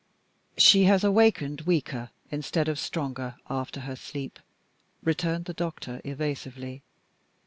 [0.57, 4.39] "She has awakened weaker instead of stronger after her sleep,"
[5.03, 6.81] returned the doctor, evasively.